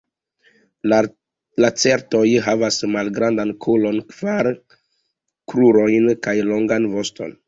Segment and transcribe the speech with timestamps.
[1.63, 4.49] Lacertoj havas mallarĝan kolon, kvar
[5.53, 7.37] krurojn kaj longan voston.